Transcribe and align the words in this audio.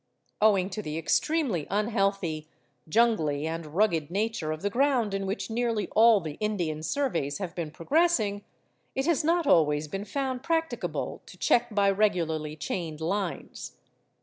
Owing 0.41 0.71
to 0.71 0.81
the 0.81 0.97
extremely 0.97 1.67
unhealthy, 1.69 2.47
jungly, 2.89 3.45
and 3.45 3.67
rugged 3.67 4.09
nature 4.09 4.51
of 4.51 4.63
the 4.63 4.69
ground 4.71 5.13
in 5.13 5.27
which 5.27 5.51
nearly 5.51 5.89
all 5.89 6.19
the 6.19 6.37
Indian 6.39 6.81
surveys 6.81 7.37
have 7.37 7.53
been 7.53 7.69
progressing, 7.69 8.43
it 8.95 9.05
has 9.05 9.23
not 9.23 9.45
always 9.45 9.87
been 9.87 10.05
found 10.05 10.41
practicable 10.41 11.21
to 11.27 11.37
check 11.37 11.75
by 11.75 11.91
regularly 11.91 12.55
chained 12.55 12.99
lines. 12.99 13.77